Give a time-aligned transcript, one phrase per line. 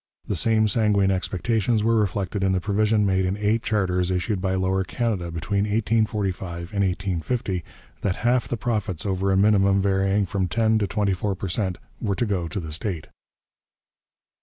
[0.27, 4.55] The same sanguine expectations were reflected in the provision made in eight charters issued by
[4.55, 7.63] Lower Canada between 1845 and 1850,
[8.01, 11.77] that half the profits over a minimum varying from ten to twenty four per cent
[12.01, 13.09] were to go to the state.